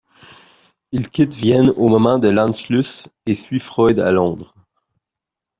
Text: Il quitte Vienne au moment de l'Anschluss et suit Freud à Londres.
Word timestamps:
Il 0.91 1.09
quitte 1.11 1.35
Vienne 1.35 1.69
au 1.77 1.87
moment 1.87 2.17
de 2.17 2.27
l'Anschluss 2.27 3.07
et 3.27 3.35
suit 3.35 3.59
Freud 3.59 3.99
à 3.99 4.09
Londres. 4.11 4.55